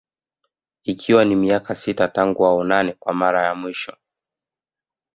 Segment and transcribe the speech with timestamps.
[0.83, 3.97] Ikiwa ni miaka sita tangu waonane kwa Mara ya mwisho